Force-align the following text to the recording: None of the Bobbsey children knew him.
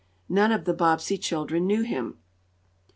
None 0.29 0.51
of 0.51 0.65
the 0.65 0.73
Bobbsey 0.73 1.15
children 1.19 1.67
knew 1.67 1.83
him. 1.83 2.17